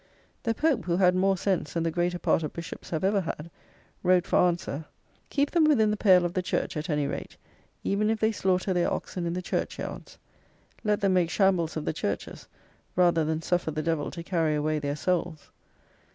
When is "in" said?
9.27-9.33